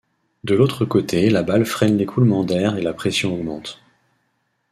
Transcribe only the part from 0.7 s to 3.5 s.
côté la balle freine l'écoulement d'air et la pression